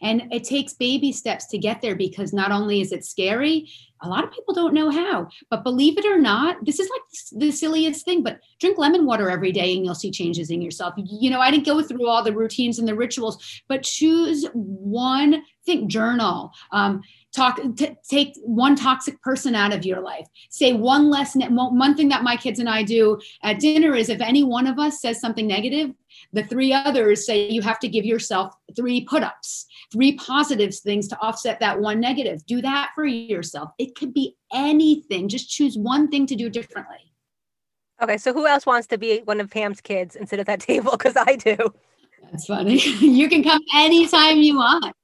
[0.01, 3.69] And it takes baby steps to get there because not only is it scary,
[4.05, 5.27] a lot of people don't know how.
[5.49, 9.29] But believe it or not, this is like the silliest thing, but drink lemon water
[9.29, 10.93] every day and you'll see changes in yourself.
[10.97, 15.43] You know, I didn't go through all the routines and the rituals, but choose one
[15.65, 16.53] thing, journal.
[16.71, 17.01] Um,
[17.33, 20.27] talk t- take one toxic person out of your life.
[20.49, 24.09] Say one less ne- one thing that my kids and i do at dinner is
[24.09, 25.91] if any one of us says something negative
[26.31, 31.19] the three others say you have to give yourself three put-ups three positives things to
[31.19, 32.45] offset that one negative.
[32.45, 33.71] Do that for yourself.
[33.77, 35.29] It could be anything.
[35.29, 36.97] Just choose one thing to do differently.
[38.01, 40.59] Okay so who else wants to be one of pam's kids and sit at that
[40.71, 40.91] table?
[40.91, 41.57] Because i do.
[42.31, 42.77] That's funny.
[42.99, 44.95] You can come anytime you want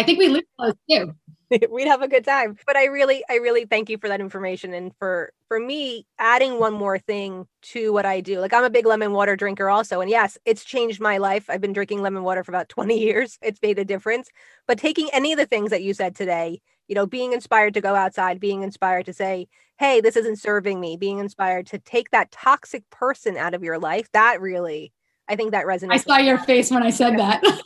[0.00, 1.14] i think we live close too
[1.70, 2.56] we'd have a good time.
[2.66, 6.58] But I really, I really thank you for that information and for for me adding
[6.58, 8.40] one more thing to what I do.
[8.40, 10.00] Like I'm a big lemon water drinker also.
[10.00, 11.50] And yes, it's changed my life.
[11.50, 13.38] I've been drinking lemon water for about 20 years.
[13.42, 14.28] It's made a difference.
[14.66, 17.80] But taking any of the things that you said today, you know, being inspired to
[17.80, 19.48] go outside, being inspired to say,
[19.78, 23.78] hey, this isn't serving me, being inspired to take that toxic person out of your
[23.78, 24.92] life, that really,
[25.26, 25.92] I think that resonates.
[25.92, 27.42] I saw your face when I said that.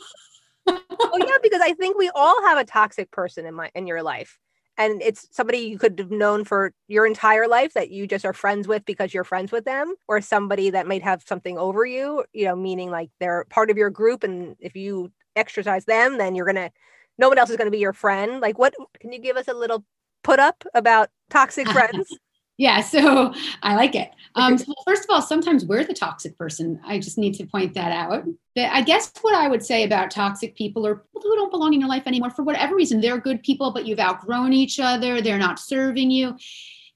[0.67, 4.03] oh yeah, because I think we all have a toxic person in my in your
[4.03, 4.37] life.
[4.77, 8.33] And it's somebody you could have known for your entire life that you just are
[8.33, 12.25] friends with because you're friends with them, or somebody that might have something over you,
[12.33, 14.23] you know, meaning like they're part of your group.
[14.23, 16.71] And if you exercise them, then you're gonna
[17.17, 18.41] no one else is gonna be your friend.
[18.41, 19.85] Like what can you give us a little
[20.23, 22.07] put up about toxic friends?
[22.57, 23.33] Yeah, so
[23.63, 24.11] I like it.
[24.35, 26.79] Um, so first of all, sometimes we're the toxic person.
[26.85, 28.25] I just need to point that out.
[28.53, 31.73] But I guess what I would say about toxic people or people who don't belong
[31.73, 35.21] in your life anymore, for whatever reason, they're good people, but you've outgrown each other,
[35.21, 36.35] they're not serving you.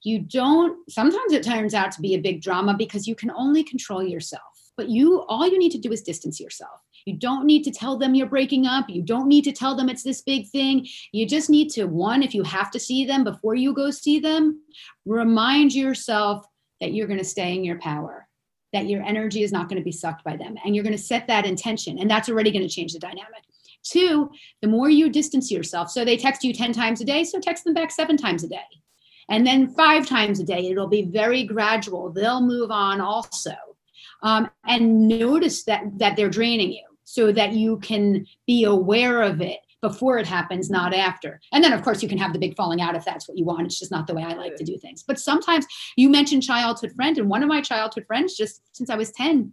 [0.02, 3.62] You don't, sometimes it turns out to be a big drama because you can only
[3.62, 4.42] control yourself.
[4.76, 6.80] But you, all you need to do is distance yourself.
[7.04, 8.88] You don't need to tell them you're breaking up.
[8.88, 10.86] You don't need to tell them it's this big thing.
[11.12, 14.20] You just need to, one, if you have to see them before you go see
[14.20, 14.62] them,
[15.04, 16.46] remind yourself
[16.80, 18.26] that you're going to stay in your power,
[18.72, 20.56] that your energy is not going to be sucked by them.
[20.64, 21.98] And you're going to set that intention.
[21.98, 23.44] And that's already going to change the dynamic.
[23.82, 24.30] Two,
[24.60, 27.64] the more you distance yourself, so they text you 10 times a day, so text
[27.64, 28.58] them back seven times a day.
[29.30, 32.10] And then five times a day, it'll be very gradual.
[32.10, 33.52] They'll move on also.
[34.22, 39.40] Um, and notice that that they're draining you so that you can be aware of
[39.40, 41.40] it before it happens, not after.
[41.52, 43.44] And then, of course, you can have the big falling out if that's what you
[43.44, 43.66] want.
[43.66, 45.02] It's just not the way I like to do things.
[45.02, 48.94] But sometimes you mentioned childhood friend, and one of my childhood friends, just since I
[48.94, 49.52] was 10,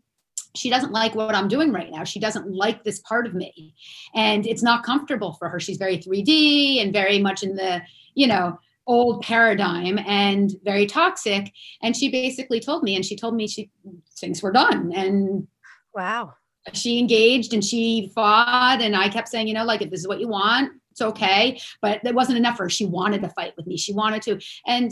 [0.56, 2.04] she doesn't like what I'm doing right now.
[2.04, 3.74] She doesn't like this part of me.
[4.14, 5.60] And it's not comfortable for her.
[5.60, 7.82] She's very 3D and very much in the,
[8.14, 11.52] you know, old paradigm and very toxic.
[11.82, 13.72] And she basically told me, and she told me she
[14.20, 14.94] things were done.
[14.94, 15.48] And
[15.96, 16.36] wow
[16.76, 20.08] she engaged and she fought and i kept saying you know like if this is
[20.08, 21.60] what you want it's okay.
[21.82, 22.70] But that wasn't enough for her.
[22.70, 23.78] She wanted to fight with me.
[23.78, 24.40] She wanted to.
[24.66, 24.92] And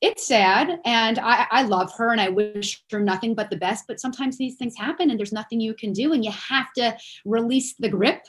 [0.00, 3.84] it's sad and I, I love her and i wish her nothing but the best.
[3.88, 6.96] But sometimes these things happen and there's nothing you can do and you have to
[7.24, 8.22] release the grip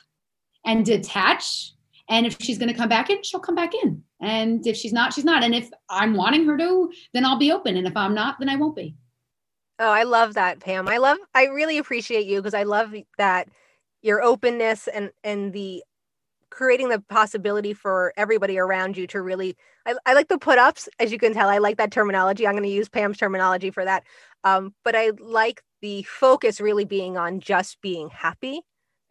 [0.65, 1.73] and detach.
[2.09, 4.03] And if she's going to come back in she'll come back in.
[4.21, 5.43] And if she's not she's not.
[5.43, 7.75] And if i'm wanting her to then i'll be open.
[7.77, 8.95] And if i'm not then i won't be
[9.79, 10.87] Oh, I love that, Pam.
[10.87, 13.49] I love I really appreciate you because I love that
[14.01, 15.83] your openness and and the
[16.51, 19.57] creating the possibility for everybody around you to really
[19.87, 21.49] I, I like the put ups as you can tell.
[21.49, 22.47] I like that terminology.
[22.47, 24.03] I'm going to use pam's terminology for that.
[24.45, 28.61] Um, but i like the focus really being on just being happy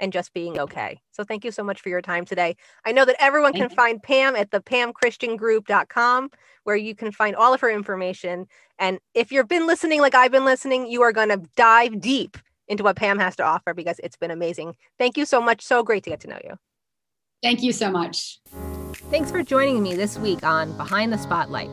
[0.00, 1.00] and just being okay.
[1.12, 2.56] So thank you so much for your time today.
[2.84, 3.76] I know that everyone thank can you.
[3.76, 6.30] find Pam at the pamchristiangroup.com
[6.64, 8.46] where you can find all of her information.
[8.78, 12.36] And if you've been listening like I've been listening, you are going to dive deep
[12.68, 14.74] into what Pam has to offer because it's been amazing.
[14.98, 15.62] Thank you so much.
[15.62, 16.56] So great to get to know you.
[17.42, 18.40] Thank you so much.
[19.10, 21.68] Thanks for joining me this week on Behind the Spotlight.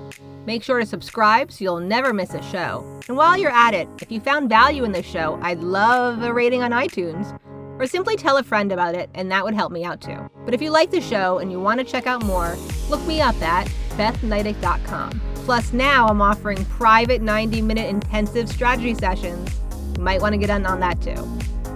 [0.45, 2.83] Make sure to subscribe so you'll never miss a show.
[3.07, 6.33] And while you're at it, if you found value in this show, I'd love a
[6.33, 7.39] rating on iTunes
[7.79, 10.29] or simply tell a friend about it, and that would help me out too.
[10.45, 12.55] But if you like the show and you want to check out more,
[12.89, 15.21] look me up at bethneidick.com.
[15.35, 19.59] Plus, now I'm offering private 90 minute intensive strategy sessions.
[19.97, 21.27] You might want to get in on that too.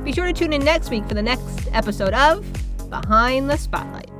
[0.03, 2.45] Be sure to tune in next week for the next episode of
[2.89, 4.14] Behind the Spotlight.